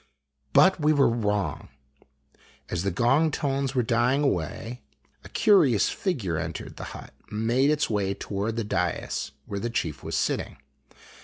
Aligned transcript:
But 0.51 0.79
we 0.81 0.93
were 0.93 1.07
wrong. 1.07 1.69
As 2.71 2.81
the 2.81 2.89
gong 2.89 3.29
tones 3.29 3.75
were 3.75 3.83
dying 3.83 4.23
away 4.23 4.81
a 5.23 5.29
curious 5.29 5.89
figure 5.89 6.37
entered 6.39 6.77
the 6.77 6.85
hut 6.97 7.13
and 7.29 7.45
made 7.45 7.69
its 7.69 7.87
way 7.87 8.15
toward 8.15 8.55
the 8.55 8.63
dais 8.63 9.29
where 9.45 9.59
the 9.59 9.69
chief 9.69 10.01
was 10.03 10.15
sitting. 10.17 10.57